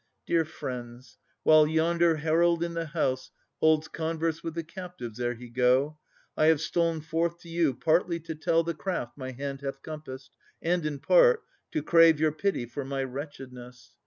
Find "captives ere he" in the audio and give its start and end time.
4.63-5.47